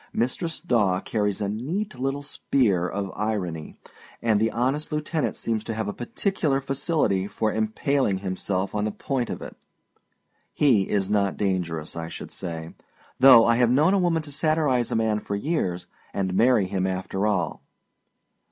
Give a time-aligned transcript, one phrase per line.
[0.13, 3.75] Mistress Daw carries a neat little spear of irony,
[4.19, 8.91] and the honest lieutenant seems to have a particular facility for impaling himself on the
[8.91, 9.55] point of it.
[10.55, 12.73] He is not dangerous, I should say;
[13.19, 16.87] though I have known a woman to satirize a man for years, and marry him
[16.87, 17.61] after all.